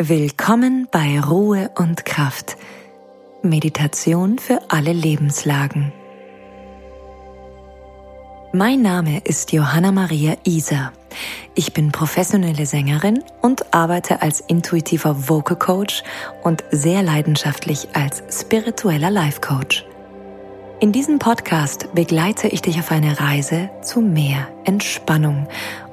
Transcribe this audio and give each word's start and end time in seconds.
Willkommen 0.00 0.86
bei 0.92 1.18
Ruhe 1.18 1.72
und 1.76 2.04
Kraft. 2.04 2.56
Meditation 3.42 4.38
für 4.38 4.60
alle 4.68 4.92
Lebenslagen. 4.92 5.92
Mein 8.52 8.80
Name 8.80 9.18
ist 9.24 9.50
Johanna 9.50 9.90
Maria 9.90 10.36
Isa. 10.44 10.92
Ich 11.56 11.72
bin 11.72 11.90
professionelle 11.90 12.64
Sängerin 12.64 13.24
und 13.42 13.74
arbeite 13.74 14.22
als 14.22 14.38
intuitiver 14.38 15.28
Vocal 15.28 15.58
Coach 15.58 16.04
und 16.44 16.62
sehr 16.70 17.02
leidenschaftlich 17.02 17.88
als 17.94 18.22
spiritueller 18.30 19.10
Life 19.10 19.40
Coach. 19.40 19.84
In 20.78 20.92
diesem 20.92 21.18
Podcast 21.18 21.92
begleite 21.92 22.46
ich 22.46 22.62
dich 22.62 22.78
auf 22.78 22.92
eine 22.92 23.18
Reise 23.18 23.68
zu 23.82 24.00
mehr 24.00 24.46
Entspannung 24.64 25.48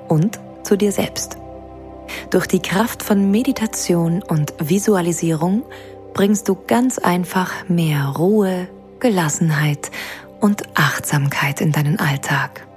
und 0.08 0.40
zu 0.62 0.78
dir 0.78 0.92
selbst. 0.92 1.40
Durch 2.36 2.48
die 2.48 2.62
Kraft 2.62 3.02
von 3.02 3.32
Meditation 3.32 4.22
und 4.22 4.54
Visualisierung 4.60 5.64
bringst 6.14 6.50
du 6.50 6.58
ganz 6.68 7.00
einfach 7.00 7.70
mehr 7.70 8.08
Ruhe, 8.08 8.68
Gelassenheit 9.00 9.90
und 10.42 10.64
Achtsamkeit 10.78 11.62
in 11.62 11.72
deinen 11.72 11.98
Alltag. 11.98 12.68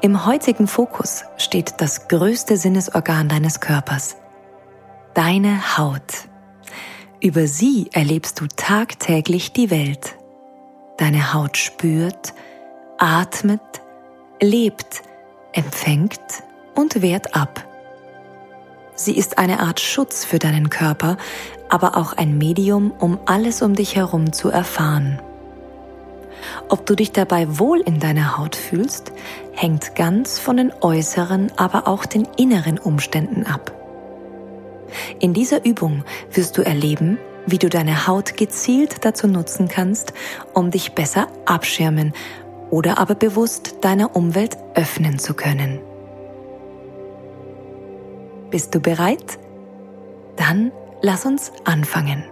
Im 0.00 0.24
heutigen 0.24 0.66
Fokus 0.66 1.24
steht 1.36 1.82
das 1.82 2.08
größte 2.08 2.56
Sinnesorgan 2.56 3.28
deines 3.28 3.60
Körpers, 3.60 4.16
deine 5.12 5.76
Haut. 5.76 6.30
Über 7.20 7.46
sie 7.46 7.90
erlebst 7.92 8.40
du 8.40 8.46
tagtäglich 8.56 9.52
die 9.52 9.70
Welt. 9.70 10.16
Deine 10.96 11.34
Haut 11.34 11.58
spürt, 11.58 12.32
atmet, 12.96 13.60
lebt, 14.40 15.02
empfängt 15.52 16.18
und 16.74 17.02
wehrt 17.02 17.34
ab. 17.34 17.64
Sie 18.94 19.16
ist 19.16 19.38
eine 19.38 19.60
Art 19.60 19.80
Schutz 19.80 20.24
für 20.24 20.38
deinen 20.38 20.70
Körper, 20.70 21.16
aber 21.68 21.96
auch 21.96 22.12
ein 22.12 22.38
Medium, 22.38 22.92
um 22.98 23.18
alles 23.26 23.62
um 23.62 23.74
dich 23.74 23.96
herum 23.96 24.32
zu 24.32 24.50
erfahren. 24.50 25.18
Ob 26.68 26.86
du 26.86 26.94
dich 26.94 27.12
dabei 27.12 27.58
wohl 27.58 27.80
in 27.80 28.00
deiner 28.00 28.36
Haut 28.36 28.56
fühlst, 28.56 29.12
hängt 29.52 29.94
ganz 29.94 30.38
von 30.38 30.56
den 30.56 30.72
äußeren, 30.80 31.52
aber 31.56 31.86
auch 31.86 32.04
den 32.04 32.26
inneren 32.36 32.78
Umständen 32.78 33.46
ab. 33.46 33.72
In 35.20 35.32
dieser 35.32 35.64
Übung 35.64 36.04
wirst 36.32 36.58
du 36.58 36.62
erleben, 36.62 37.18
wie 37.46 37.58
du 37.58 37.68
deine 37.68 38.06
Haut 38.06 38.36
gezielt 38.36 39.04
dazu 39.04 39.26
nutzen 39.26 39.68
kannst, 39.68 40.12
um 40.52 40.70
dich 40.70 40.92
besser 40.92 41.28
abschirmen 41.46 42.12
oder 42.70 42.98
aber 42.98 43.14
bewusst 43.14 43.76
deiner 43.80 44.14
Umwelt 44.14 44.56
öffnen 44.74 45.18
zu 45.18 45.34
können. 45.34 45.80
Bist 48.52 48.74
du 48.74 48.80
bereit? 48.80 49.38
Dann 50.36 50.72
lass 51.00 51.24
uns 51.24 51.52
anfangen. 51.64 52.22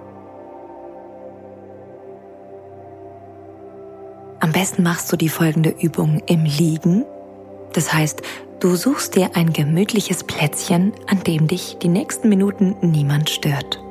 Am 4.38 4.52
besten 4.52 4.82
machst 4.82 5.10
du 5.10 5.16
die 5.16 5.30
folgende 5.30 5.70
Übung 5.70 6.22
im 6.26 6.44
Liegen. 6.44 7.06
Das 7.72 7.94
heißt, 7.94 8.20
du 8.60 8.76
suchst 8.76 9.16
dir 9.16 9.30
ein 9.34 9.54
gemütliches 9.54 10.24
Plätzchen, 10.24 10.92
an 11.08 11.24
dem 11.24 11.46
dich 11.46 11.78
die 11.78 11.88
nächsten 11.88 12.28
Minuten 12.28 12.76
niemand 12.82 13.30
stört. 13.30 13.82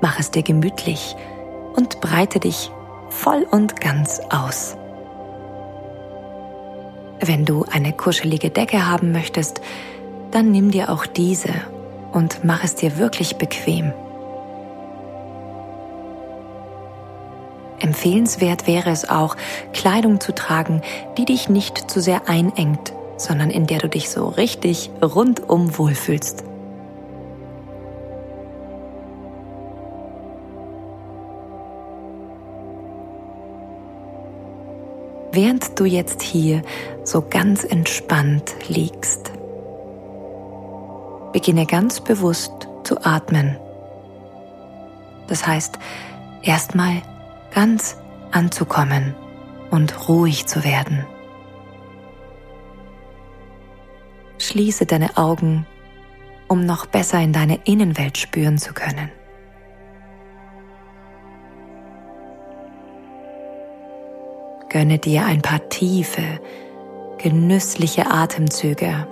Mach 0.00 0.18
es 0.18 0.32
dir 0.32 0.42
gemütlich 0.42 1.14
und 1.76 2.00
breite 2.00 2.40
dich 2.40 2.72
voll 3.10 3.46
und 3.48 3.80
ganz 3.80 4.20
aus. 4.28 4.76
Wenn 7.26 7.46
du 7.46 7.64
eine 7.70 7.94
kuschelige 7.94 8.50
Decke 8.50 8.86
haben 8.86 9.10
möchtest, 9.10 9.62
dann 10.30 10.50
nimm 10.50 10.70
dir 10.70 10.90
auch 10.90 11.06
diese 11.06 11.54
und 12.12 12.44
mach 12.44 12.62
es 12.62 12.74
dir 12.74 12.98
wirklich 12.98 13.36
bequem. 13.36 13.94
Empfehlenswert 17.80 18.66
wäre 18.66 18.90
es 18.90 19.08
auch, 19.08 19.36
Kleidung 19.72 20.20
zu 20.20 20.34
tragen, 20.34 20.82
die 21.16 21.24
dich 21.24 21.48
nicht 21.48 21.90
zu 21.90 22.02
sehr 22.02 22.28
einengt, 22.28 22.92
sondern 23.16 23.48
in 23.48 23.66
der 23.66 23.78
du 23.78 23.88
dich 23.88 24.10
so 24.10 24.28
richtig 24.28 24.90
rundum 25.02 25.78
wohlfühlst. 25.78 26.44
Während 35.34 35.78
du 35.78 35.84
jetzt 35.84 36.22
hier 36.22 36.62
so 37.04 37.22
ganz 37.22 37.64
entspannt 37.64 38.54
liegst. 38.68 39.32
Beginne 41.32 41.66
ganz 41.66 42.00
bewusst 42.00 42.52
zu 42.84 43.04
atmen. 43.04 43.56
Das 45.26 45.46
heißt, 45.46 45.78
erstmal 46.42 47.02
ganz 47.52 47.96
anzukommen 48.30 49.14
und 49.70 50.08
ruhig 50.08 50.46
zu 50.46 50.64
werden. 50.64 51.06
Schließe 54.38 54.86
deine 54.86 55.16
Augen, 55.16 55.66
um 56.48 56.66
noch 56.66 56.86
besser 56.86 57.20
in 57.20 57.32
deine 57.32 57.60
Innenwelt 57.64 58.18
spüren 58.18 58.58
zu 58.58 58.74
können. 58.74 59.10
Gönne 64.74 64.98
dir 64.98 65.24
ein 65.24 65.40
paar 65.40 65.68
tiefe, 65.68 66.40
genüssliche 67.18 68.10
Atemzüge, 68.10 69.06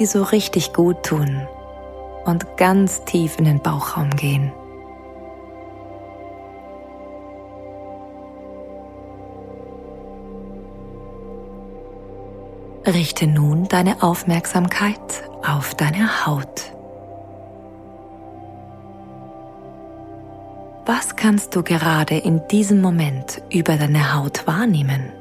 die 0.00 0.06
so 0.06 0.24
richtig 0.24 0.72
gut 0.72 1.04
tun 1.04 1.46
und 2.24 2.56
ganz 2.56 3.04
tief 3.04 3.38
in 3.38 3.44
den 3.44 3.60
Bauchraum 3.60 4.10
gehen. 4.10 4.50
Richte 12.84 13.28
nun 13.28 13.68
deine 13.68 14.02
Aufmerksamkeit 14.02 15.22
auf 15.46 15.76
deine 15.76 16.26
Haut. 16.26 16.75
Was 20.88 21.16
kannst 21.16 21.56
du 21.56 21.64
gerade 21.64 22.16
in 22.16 22.46
diesem 22.46 22.80
Moment 22.80 23.42
über 23.50 23.76
deine 23.76 24.14
Haut 24.14 24.46
wahrnehmen? 24.46 25.12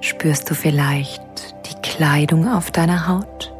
Spürst 0.00 0.50
du 0.50 0.56
vielleicht 0.56 1.22
die 1.70 1.80
Kleidung 1.80 2.48
auf 2.48 2.72
deiner 2.72 3.06
Haut? 3.06 3.54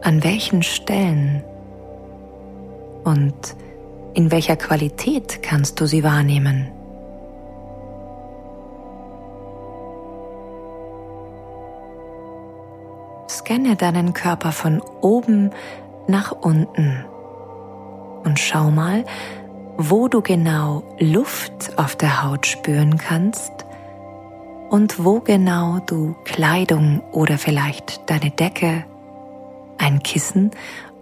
An 0.00 0.24
welchen 0.24 0.62
Stellen 0.62 1.44
und 3.04 3.54
in 4.14 4.30
welcher 4.30 4.56
Qualität 4.56 5.42
kannst 5.42 5.78
du 5.78 5.84
sie 5.84 6.02
wahrnehmen? 6.02 6.68
Scanne 13.30 13.76
deinen 13.76 14.12
Körper 14.12 14.50
von 14.50 14.82
oben 15.00 15.50
nach 16.08 16.32
unten 16.32 17.04
und 18.24 18.38
schau 18.38 18.70
mal, 18.70 19.04
wo 19.76 20.08
du 20.08 20.20
genau 20.20 20.82
Luft 20.98 21.78
auf 21.78 21.96
der 21.96 22.22
Haut 22.22 22.46
spüren 22.46 22.98
kannst 22.98 23.52
und 24.68 25.04
wo 25.04 25.20
genau 25.20 25.78
du 25.86 26.16
Kleidung 26.24 27.00
oder 27.12 27.38
vielleicht 27.38 28.10
deine 28.10 28.30
Decke, 28.30 28.84
ein 29.78 30.02
Kissen 30.02 30.50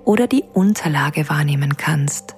oder 0.04 0.26
die 0.26 0.44
Unterlage 0.52 1.28
wahrnehmen 1.28 1.76
kannst. 1.76 2.37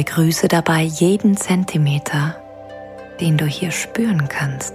Begrüße 0.00 0.48
dabei 0.48 0.80
jeden 0.80 1.36
Zentimeter, 1.36 2.34
den 3.20 3.36
du 3.36 3.44
hier 3.44 3.70
spüren 3.70 4.28
kannst. 4.30 4.72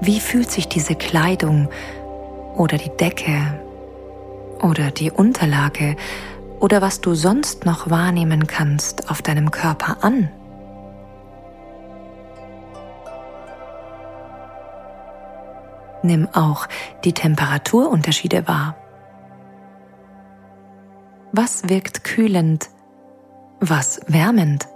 Wie 0.00 0.18
fühlt 0.18 0.50
sich 0.50 0.68
diese 0.68 0.94
Kleidung 0.94 1.68
oder 2.56 2.78
die 2.78 2.96
Decke 2.96 3.60
oder 4.62 4.90
die 4.90 5.10
Unterlage 5.10 5.96
oder 6.60 6.80
was 6.80 7.02
du 7.02 7.14
sonst 7.14 7.66
noch 7.66 7.90
wahrnehmen 7.90 8.46
kannst 8.46 9.10
auf 9.10 9.20
deinem 9.20 9.50
Körper 9.50 9.98
an? 10.00 10.30
Nimm 16.06 16.28
auch 16.32 16.66
die 17.04 17.12
Temperaturunterschiede 17.12 18.46
wahr. 18.48 18.76
Was 21.32 21.68
wirkt 21.68 22.04
kühlend 22.04 22.70
was 23.60 24.00
wärmend. 24.06 24.68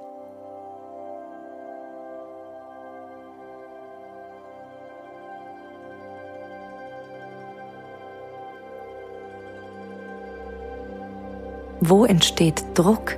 Wo 11.83 12.05
entsteht 12.05 12.63
Druck? 12.75 13.17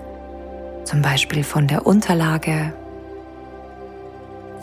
Zum 0.84 1.02
Beispiel 1.02 1.44
von 1.44 1.66
der 1.68 1.86
Unterlage 1.86 2.72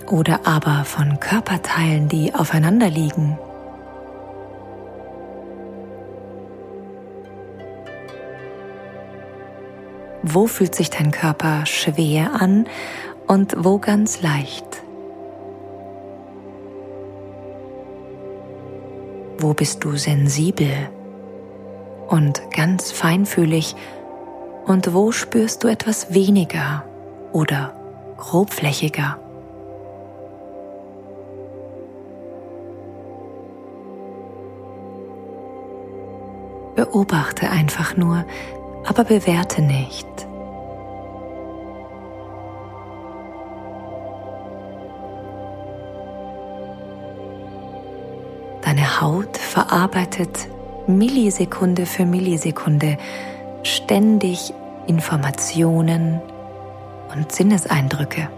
oder 0.10 0.42
aber 0.46 0.84
von 0.86 1.20
Körperteilen, 1.20 2.10
die 2.10 2.34
aufeinander 2.34 2.90
liegen. 2.90 3.38
Wo 10.24 10.48
fühlt 10.48 10.76
sich 10.76 10.90
dein 10.90 11.12
Körper 11.12 11.66
schwer 11.66 12.42
an 12.42 12.68
und 13.28 13.56
wo 13.58 13.78
ganz 13.78 14.22
leicht? 14.22 14.66
Wo 19.38 19.54
bist 19.54 19.84
du 19.84 19.96
sensibel? 19.96 20.90
und 22.10 22.52
ganz 22.52 22.92
feinfühlig 22.92 23.76
und 24.66 24.94
wo 24.94 25.12
spürst 25.12 25.64
du 25.64 25.68
etwas 25.68 26.14
weniger 26.14 26.84
oder 27.32 27.74
grobflächiger. 28.18 29.18
Beobachte 36.92 37.52
einfach 37.52 37.96
nur, 37.98 38.26
aber 38.84 39.04
bewerte 39.04 39.62
nicht. 39.62 40.08
Deine 48.64 49.02
Haut 49.02 49.38
verarbeitet 49.38 50.48
Millisekunde 50.88 51.86
für 51.86 52.08
Millisekunde 52.08 52.98
ständig 53.62 54.52
Informationen 54.88 56.22
und 57.14 57.32
Sinneseindrücke. 57.32 58.30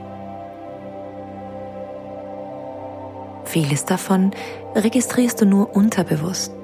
Vieles 3.45 3.85
davon 3.85 4.31
registrierst 4.75 5.39
du 5.39 5.45
nur 5.45 5.73
unterbewusst. 5.73 6.60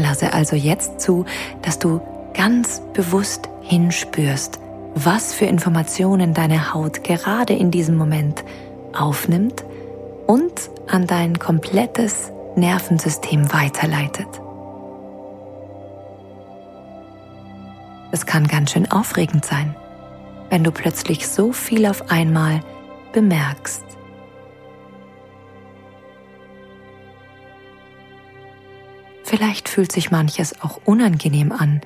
Lasse 0.00 0.32
also 0.32 0.56
jetzt 0.56 1.00
zu, 1.00 1.24
dass 1.62 1.78
du 1.78 2.00
ganz 2.34 2.82
bewusst 2.92 3.48
hinspürst, 3.62 4.58
was 4.94 5.32
für 5.32 5.46
Informationen 5.46 6.34
deine 6.34 6.74
Haut 6.74 7.04
gerade 7.04 7.54
in 7.54 7.70
diesem 7.70 7.96
Moment 7.96 8.44
aufnimmt 8.92 9.64
und 10.26 10.52
an 10.88 11.06
dein 11.06 11.38
komplettes 11.38 12.32
Nervensystem 12.56 13.52
weiterleitet. 13.52 14.28
Es 18.12 18.26
kann 18.26 18.48
ganz 18.48 18.72
schön 18.72 18.90
aufregend 18.90 19.44
sein, 19.44 19.76
wenn 20.48 20.64
du 20.64 20.72
plötzlich 20.72 21.28
so 21.28 21.52
viel 21.52 21.86
auf 21.86 22.10
einmal 22.10 22.60
bemerkst. 23.12 23.84
Vielleicht 29.30 29.68
fühlt 29.68 29.92
sich 29.92 30.10
manches 30.10 30.60
auch 30.60 30.80
unangenehm 30.84 31.52
an. 31.52 31.82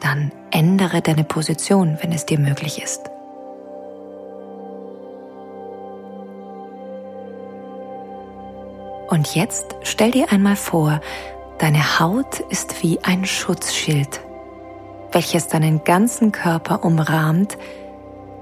Dann 0.00 0.32
ändere 0.50 1.02
deine 1.02 1.22
Position, 1.22 1.98
wenn 2.00 2.12
es 2.12 2.24
dir 2.24 2.38
möglich 2.38 2.82
ist. 2.82 3.10
Und 9.10 9.34
jetzt 9.34 9.76
stell 9.82 10.12
dir 10.12 10.32
einmal 10.32 10.56
vor, 10.56 11.02
deine 11.58 12.00
Haut 12.00 12.40
ist 12.48 12.82
wie 12.82 12.98
ein 13.00 13.26
Schutzschild, 13.26 14.22
welches 15.12 15.48
deinen 15.48 15.84
ganzen 15.84 16.32
Körper 16.32 16.84
umrahmt 16.84 17.58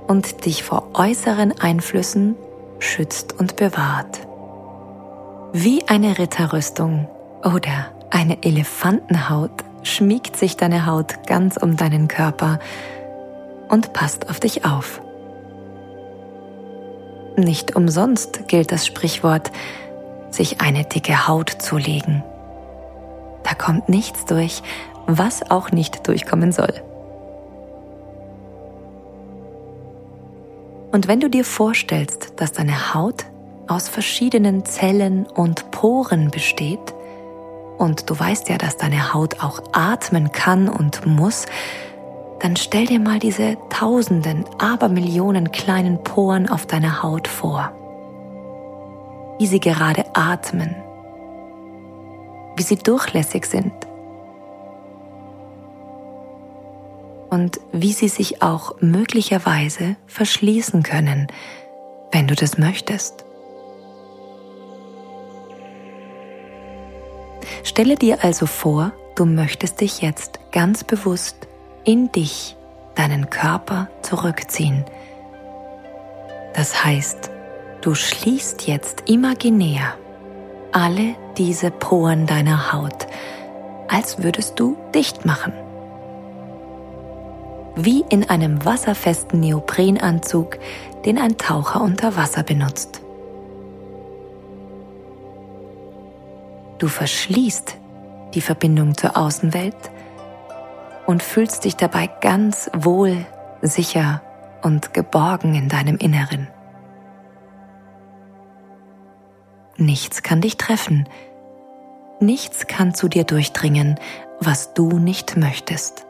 und 0.06 0.46
dich 0.46 0.62
vor 0.62 0.90
äußeren 0.94 1.52
Einflüssen 1.60 2.36
schützt 2.78 3.32
und 3.32 3.56
bewahrt. 3.56 4.20
Wie 5.52 5.88
eine 5.88 6.16
Ritterrüstung 6.16 7.08
oder 7.44 7.92
eine 8.10 8.42
Elefantenhaut 8.42 9.64
schmiegt 9.82 10.36
sich 10.36 10.56
deine 10.56 10.86
Haut 10.86 11.26
ganz 11.26 11.56
um 11.56 11.76
deinen 11.76 12.08
Körper 12.08 12.58
und 13.68 13.92
passt 13.92 14.30
auf 14.30 14.40
dich 14.40 14.64
auf. 14.64 15.00
Nicht 17.36 17.76
umsonst 17.76 18.48
gilt 18.48 18.72
das 18.72 18.86
Sprichwort, 18.86 19.50
sich 20.30 20.60
eine 20.60 20.84
dicke 20.84 21.28
Haut 21.28 21.50
zu 21.50 21.76
legen. 21.76 22.22
Da 23.42 23.54
kommt 23.54 23.88
nichts 23.88 24.24
durch, 24.24 24.62
was 25.06 25.50
auch 25.50 25.70
nicht 25.70 26.08
durchkommen 26.08 26.52
soll. 26.52 26.72
Und 30.92 31.08
wenn 31.08 31.20
du 31.20 31.28
dir 31.28 31.44
vorstellst, 31.44 32.34
dass 32.36 32.52
deine 32.52 32.94
Haut 32.94 33.24
aus 33.66 33.88
verschiedenen 33.88 34.64
Zellen 34.64 35.26
und 35.26 35.70
Poren 35.72 36.30
besteht, 36.30 36.94
und 37.78 38.08
du 38.08 38.18
weißt 38.18 38.48
ja, 38.48 38.58
dass 38.58 38.76
deine 38.76 39.14
Haut 39.14 39.42
auch 39.42 39.60
atmen 39.72 40.32
kann 40.32 40.68
und 40.68 41.06
muss, 41.06 41.46
dann 42.40 42.56
stell 42.56 42.86
dir 42.86 43.00
mal 43.00 43.18
diese 43.18 43.56
tausenden, 43.70 44.44
Abermillionen 44.58 45.52
kleinen 45.52 46.02
Poren 46.02 46.48
auf 46.48 46.66
deiner 46.66 47.02
Haut 47.02 47.28
vor 47.28 47.72
wie 49.38 49.46
sie 49.46 49.60
gerade 49.60 50.04
atmen, 50.14 50.74
wie 52.56 52.62
sie 52.62 52.76
durchlässig 52.76 53.46
sind 53.46 53.72
und 57.30 57.60
wie 57.72 57.92
sie 57.92 58.08
sich 58.08 58.42
auch 58.42 58.80
möglicherweise 58.80 59.96
verschließen 60.06 60.82
können, 60.82 61.26
wenn 62.12 62.28
du 62.28 62.34
das 62.34 62.58
möchtest. 62.58 63.23
Stelle 67.62 67.96
dir 67.96 68.24
also 68.24 68.46
vor, 68.46 68.92
du 69.14 69.24
möchtest 69.24 69.80
dich 69.80 70.00
jetzt 70.00 70.40
ganz 70.52 70.84
bewusst 70.84 71.36
in 71.84 72.10
dich, 72.12 72.56
deinen 72.94 73.30
Körper 73.30 73.88
zurückziehen. 74.02 74.84
Das 76.54 76.84
heißt, 76.84 77.30
Du 77.84 77.94
schließt 77.94 78.66
jetzt 78.66 79.10
imaginär 79.10 79.92
alle 80.72 81.16
diese 81.36 81.70
Poren 81.70 82.24
deiner 82.24 82.72
Haut, 82.72 83.06
als 83.88 84.22
würdest 84.22 84.58
du 84.58 84.78
dicht 84.94 85.26
machen. 85.26 85.52
Wie 87.76 88.06
in 88.08 88.30
einem 88.30 88.64
wasserfesten 88.64 89.40
Neoprenanzug, 89.40 90.56
den 91.04 91.18
ein 91.18 91.36
Taucher 91.36 91.82
unter 91.82 92.16
Wasser 92.16 92.42
benutzt. 92.42 93.02
Du 96.78 96.88
verschließt 96.88 97.78
die 98.34 98.40
Verbindung 98.40 98.96
zur 98.96 99.16
Außenwelt 99.16 99.76
und 101.06 101.22
fühlst 101.22 101.64
dich 101.64 101.76
dabei 101.76 102.08
ganz 102.20 102.70
wohl, 102.76 103.24
sicher 103.62 104.22
und 104.62 104.92
geborgen 104.92 105.54
in 105.54 105.68
deinem 105.68 105.96
Inneren. 105.96 106.48
Nichts 109.76 110.22
kann 110.22 110.40
dich 110.40 110.56
treffen. 110.56 111.08
Nichts 112.20 112.66
kann 112.66 112.94
zu 112.94 113.08
dir 113.08 113.24
durchdringen, 113.24 113.98
was 114.40 114.72
du 114.74 114.98
nicht 114.98 115.36
möchtest. 115.36 116.06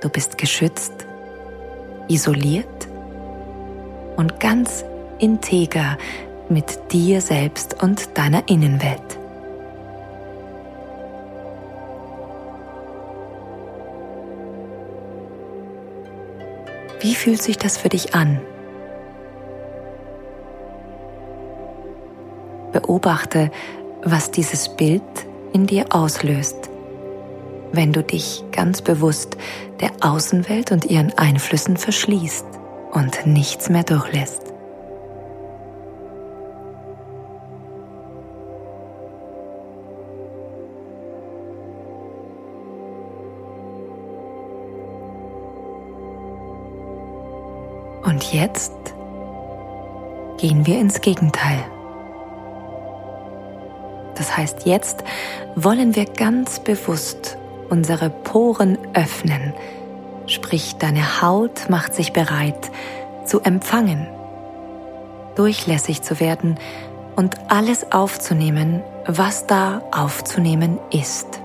Du 0.00 0.08
bist 0.08 0.38
geschützt, 0.38 0.92
isoliert 2.08 2.88
und 4.16 4.38
ganz 4.38 4.84
integer 5.18 5.98
mit 6.48 6.92
dir 6.92 7.20
selbst 7.20 7.82
und 7.82 8.16
deiner 8.16 8.48
Innenwelt. 8.48 9.18
Wie 17.00 17.14
fühlt 17.14 17.42
sich 17.42 17.58
das 17.58 17.76
für 17.76 17.90
dich 17.90 18.14
an? 18.14 18.40
Beobachte, 22.72 23.50
was 24.02 24.30
dieses 24.30 24.74
Bild 24.74 25.02
in 25.52 25.66
dir 25.66 25.86
auslöst, 25.90 26.70
wenn 27.72 27.92
du 27.92 28.02
dich 28.02 28.42
ganz 28.52 28.82
bewusst 28.82 29.36
der 29.80 29.90
Außenwelt 30.00 30.72
und 30.72 30.86
ihren 30.86 31.16
Einflüssen 31.16 31.76
verschließt 31.76 32.46
und 32.92 33.26
nichts 33.26 33.68
mehr 33.68 33.84
durchlässt. 33.84 34.43
Jetzt 48.34 48.72
gehen 50.38 50.66
wir 50.66 50.78
ins 50.80 51.00
Gegenteil. 51.00 51.64
Das 54.16 54.36
heißt, 54.36 54.66
jetzt 54.66 55.04
wollen 55.54 55.94
wir 55.94 56.04
ganz 56.06 56.58
bewusst 56.58 57.38
unsere 57.70 58.10
Poren 58.10 58.76
öffnen, 58.92 59.54
sprich 60.26 60.76
deine 60.76 61.22
Haut 61.22 61.68
macht 61.68 61.94
sich 61.94 62.12
bereit 62.12 62.70
zu 63.24 63.40
empfangen, 63.40 64.06
durchlässig 65.36 66.02
zu 66.02 66.20
werden 66.20 66.58
und 67.16 67.36
alles 67.48 67.92
aufzunehmen, 67.92 68.82
was 69.06 69.46
da 69.46 69.82
aufzunehmen 69.92 70.78
ist. 70.90 71.40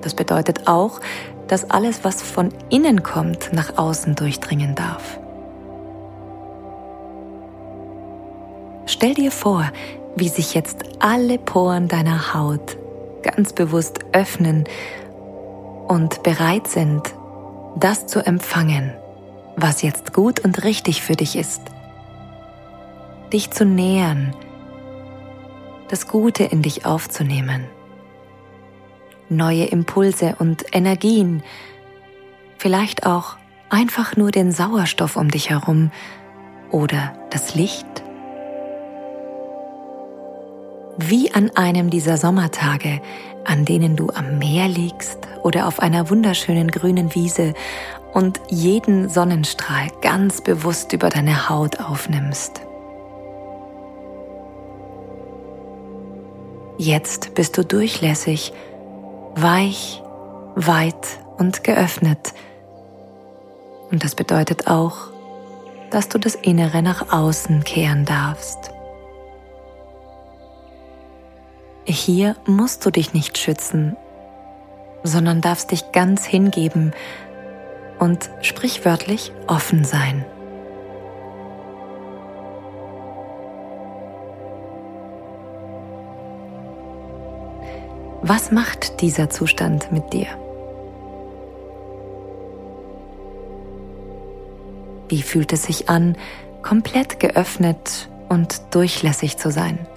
Das 0.00 0.14
bedeutet 0.14 0.66
auch, 0.66 1.00
dass 1.52 1.68
alles, 1.68 2.02
was 2.02 2.22
von 2.22 2.48
innen 2.70 3.02
kommt, 3.02 3.52
nach 3.52 3.76
außen 3.76 4.14
durchdringen 4.14 4.74
darf. 4.74 5.20
Stell 8.86 9.12
dir 9.12 9.30
vor, 9.30 9.70
wie 10.16 10.30
sich 10.30 10.54
jetzt 10.54 10.82
alle 11.00 11.36
Poren 11.36 11.88
deiner 11.88 12.32
Haut 12.32 12.78
ganz 13.20 13.52
bewusst 13.52 13.98
öffnen 14.12 14.64
und 15.88 16.22
bereit 16.22 16.68
sind, 16.68 17.02
das 17.76 18.06
zu 18.06 18.24
empfangen, 18.24 18.94
was 19.56 19.82
jetzt 19.82 20.14
gut 20.14 20.40
und 20.40 20.64
richtig 20.64 21.02
für 21.02 21.16
dich 21.16 21.36
ist. 21.36 21.60
Dich 23.30 23.50
zu 23.50 23.66
nähern, 23.66 24.34
das 25.90 26.08
Gute 26.08 26.44
in 26.44 26.62
dich 26.62 26.86
aufzunehmen. 26.86 27.66
Neue 29.36 29.64
Impulse 29.64 30.36
und 30.38 30.64
Energien, 30.72 31.42
vielleicht 32.58 33.06
auch 33.06 33.36
einfach 33.70 34.16
nur 34.16 34.30
den 34.30 34.52
Sauerstoff 34.52 35.16
um 35.16 35.30
dich 35.30 35.50
herum 35.50 35.90
oder 36.70 37.12
das 37.30 37.54
Licht 37.54 38.02
wie 40.98 41.32
an 41.32 41.50
einem 41.56 41.90
dieser 41.90 42.16
Sommertage, 42.16 43.00
an 43.44 43.64
denen 43.64 43.96
du 43.96 44.10
am 44.10 44.38
Meer 44.38 44.68
liegst 44.68 45.18
oder 45.42 45.66
auf 45.66 45.80
einer 45.80 46.10
wunderschönen 46.10 46.70
grünen 46.70 47.14
Wiese 47.14 47.54
und 48.12 48.40
jeden 48.48 49.08
Sonnenstrahl 49.08 49.88
ganz 50.00 50.42
bewusst 50.42 50.92
über 50.92 51.08
deine 51.08 51.48
Haut 51.48 51.80
aufnimmst. 51.80 52.60
Jetzt 56.78 57.34
bist 57.34 57.56
du 57.56 57.64
durchlässig, 57.64 58.52
weich, 59.34 60.02
weit 60.54 61.20
und 61.38 61.64
geöffnet. 61.64 62.32
Und 63.90 64.04
das 64.04 64.14
bedeutet 64.14 64.66
auch, 64.66 65.10
dass 65.90 66.08
du 66.08 66.18
das 66.18 66.34
Innere 66.34 66.82
nach 66.82 67.12
außen 67.12 67.64
kehren 67.64 68.04
darfst. 68.04 68.70
Hier 71.84 72.36
musst 72.46 72.86
du 72.86 72.90
dich 72.90 73.12
nicht 73.12 73.36
schützen, 73.38 73.96
sondern 75.02 75.40
darfst 75.40 75.72
dich 75.72 75.92
ganz 75.92 76.24
hingeben 76.24 76.92
und 77.98 78.30
sprichwörtlich 78.40 79.32
offen 79.46 79.84
sein. 79.84 80.24
Was 88.24 88.52
macht 88.52 89.00
dieser 89.00 89.30
Zustand 89.30 89.90
mit 89.90 90.12
dir? 90.12 90.28
Wie 95.08 95.22
fühlt 95.22 95.52
es 95.52 95.64
sich 95.64 95.88
an, 95.88 96.16
komplett 96.62 97.18
geöffnet 97.18 98.08
und 98.28 98.62
durchlässig 98.76 99.38
zu 99.38 99.50
sein? 99.50 99.88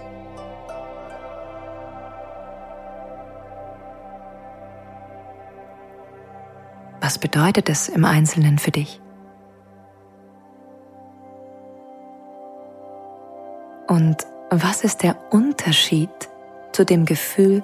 Was 7.01 7.20
bedeutet 7.20 7.70
es 7.70 7.89
im 7.89 8.05
Einzelnen 8.05 8.58
für 8.58 8.72
dich? 8.72 9.00
Und 13.88 14.25
was 14.50 14.84
ist 14.84 15.03
der 15.03 15.15
Unterschied 15.29 16.10
zu 16.72 16.86
dem 16.86 17.05
Gefühl, 17.05 17.62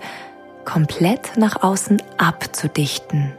komplett 0.65 1.37
nach 1.37 1.63
außen 1.63 2.01
abzudichten? 2.17 3.33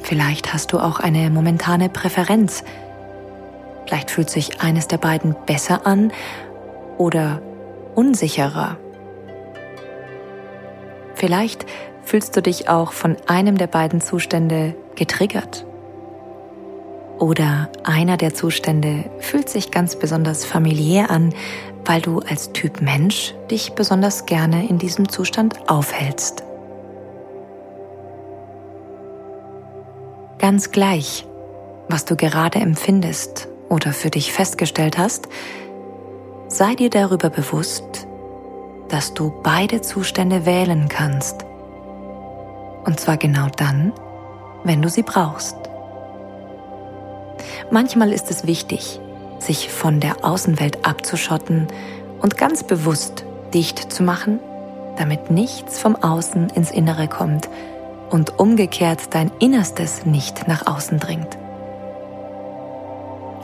Vielleicht 0.00 0.52
hast 0.52 0.72
du 0.72 0.78
auch 0.78 1.00
eine 1.00 1.30
momentane 1.30 1.88
Präferenz. 1.88 2.62
Vielleicht 3.86 4.10
fühlt 4.10 4.28
sich 4.28 4.60
eines 4.60 4.86
der 4.86 4.98
beiden 4.98 5.34
besser 5.46 5.86
an 5.86 6.12
oder 6.98 7.40
unsicherer. 7.94 8.76
Vielleicht 11.14 11.64
fühlst 12.02 12.36
du 12.36 12.42
dich 12.42 12.68
auch 12.68 12.92
von 12.92 13.16
einem 13.26 13.56
der 13.56 13.66
beiden 13.66 14.00
Zustände 14.00 14.74
getriggert. 14.94 15.64
Oder 17.24 17.70
einer 17.84 18.18
der 18.18 18.34
Zustände 18.34 19.10
fühlt 19.18 19.48
sich 19.48 19.70
ganz 19.70 19.96
besonders 19.96 20.44
familiär 20.44 21.10
an, 21.10 21.32
weil 21.86 22.02
du 22.02 22.18
als 22.18 22.52
Typ 22.52 22.82
Mensch 22.82 23.34
dich 23.50 23.72
besonders 23.72 24.26
gerne 24.26 24.68
in 24.68 24.76
diesem 24.76 25.08
Zustand 25.08 25.70
aufhältst. 25.70 26.44
Ganz 30.38 30.70
gleich, 30.70 31.26
was 31.88 32.04
du 32.04 32.14
gerade 32.14 32.58
empfindest 32.58 33.48
oder 33.70 33.94
für 33.94 34.10
dich 34.10 34.30
festgestellt 34.30 34.98
hast, 34.98 35.26
sei 36.48 36.74
dir 36.74 36.90
darüber 36.90 37.30
bewusst, 37.30 38.06
dass 38.90 39.14
du 39.14 39.32
beide 39.42 39.80
Zustände 39.80 40.44
wählen 40.44 40.90
kannst. 40.90 41.46
Und 42.84 43.00
zwar 43.00 43.16
genau 43.16 43.46
dann, 43.56 43.94
wenn 44.64 44.82
du 44.82 44.90
sie 44.90 45.02
brauchst. 45.02 45.63
Manchmal 47.70 48.12
ist 48.12 48.30
es 48.30 48.46
wichtig, 48.46 49.00
sich 49.38 49.68
von 49.68 50.00
der 50.00 50.24
Außenwelt 50.24 50.86
abzuschotten 50.86 51.68
und 52.20 52.36
ganz 52.36 52.64
bewusst 52.64 53.24
dicht 53.52 53.92
zu 53.92 54.02
machen, 54.02 54.40
damit 54.96 55.30
nichts 55.30 55.78
vom 55.78 55.96
Außen 55.96 56.50
ins 56.50 56.70
Innere 56.70 57.08
kommt 57.08 57.48
und 58.10 58.38
umgekehrt 58.38 59.00
dein 59.14 59.30
Innerstes 59.40 60.06
nicht 60.06 60.46
nach 60.48 60.66
außen 60.66 60.98
dringt 60.98 61.36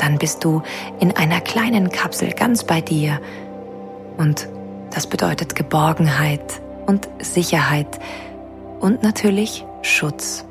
dann 0.00 0.18
bist 0.18 0.44
du 0.44 0.62
in 0.98 1.14
einer 1.16 1.40
kleinen 1.40 1.90
Kapsel 1.90 2.32
ganz 2.32 2.64
bei 2.64 2.80
dir. 2.80 3.20
Und 4.16 4.48
das 4.92 5.06
bedeutet 5.06 5.54
Geborgenheit 5.54 6.60
und 6.86 7.08
Sicherheit 7.20 8.00
und 8.80 9.02
natürlich 9.02 9.64
Schutz. 9.82 10.44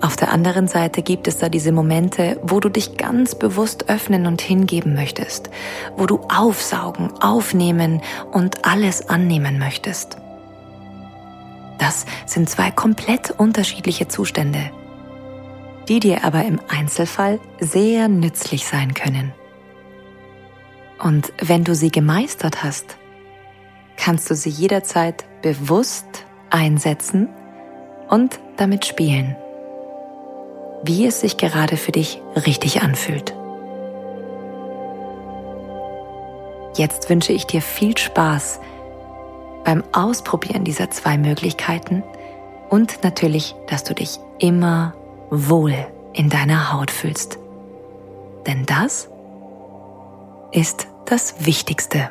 Auf 0.00 0.16
der 0.16 0.32
anderen 0.32 0.66
Seite 0.68 1.02
gibt 1.02 1.28
es 1.28 1.38
da 1.38 1.48
diese 1.48 1.72
Momente, 1.72 2.40
wo 2.42 2.60
du 2.60 2.68
dich 2.68 2.96
ganz 2.96 3.34
bewusst 3.34 3.88
öffnen 3.88 4.26
und 4.26 4.40
hingeben 4.40 4.94
möchtest, 4.94 5.50
wo 5.96 6.06
du 6.06 6.20
aufsaugen, 6.28 7.12
aufnehmen 7.20 8.00
und 8.32 8.64
alles 8.64 9.08
annehmen 9.08 9.58
möchtest. 9.58 10.16
Das 11.78 12.06
sind 12.26 12.48
zwei 12.48 12.70
komplett 12.70 13.30
unterschiedliche 13.32 14.08
Zustände 14.08 14.70
die 15.88 16.00
dir 16.00 16.24
aber 16.24 16.44
im 16.44 16.60
Einzelfall 16.68 17.40
sehr 17.60 18.08
nützlich 18.08 18.66
sein 18.66 18.94
können. 18.94 19.32
Und 20.98 21.32
wenn 21.40 21.64
du 21.64 21.74
sie 21.74 21.90
gemeistert 21.90 22.62
hast, 22.62 22.96
kannst 23.96 24.30
du 24.30 24.34
sie 24.34 24.50
jederzeit 24.50 25.24
bewusst 25.42 26.06
einsetzen 26.50 27.28
und 28.08 28.38
damit 28.56 28.86
spielen, 28.86 29.36
wie 30.82 31.06
es 31.06 31.20
sich 31.20 31.36
gerade 31.36 31.76
für 31.76 31.92
dich 31.92 32.20
richtig 32.46 32.82
anfühlt. 32.82 33.34
Jetzt 36.76 37.10
wünsche 37.10 37.32
ich 37.32 37.46
dir 37.46 37.60
viel 37.60 37.96
Spaß 37.96 38.60
beim 39.64 39.84
Ausprobieren 39.92 40.64
dieser 40.64 40.90
zwei 40.90 41.18
Möglichkeiten 41.18 42.02
und 42.70 43.04
natürlich, 43.04 43.54
dass 43.68 43.84
du 43.84 43.94
dich 43.94 44.18
immer 44.38 44.94
wohl 45.30 45.74
in 46.14 46.28
deiner 46.30 46.72
Haut 46.72 46.90
fühlst. 46.90 47.38
Denn 48.46 48.64
das 48.66 49.08
ist 50.50 50.88
das 51.04 51.44
Wichtigste. 51.44 52.10